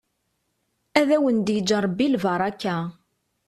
Ad 0.99 1.09
awen-d-yeǧǧ 1.17 1.69
ṛebbi 1.85 2.07
lbaṛaka. 2.13 2.75